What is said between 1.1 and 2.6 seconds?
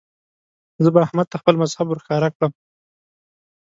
ته خپل مذهب ور ښکاره کړم.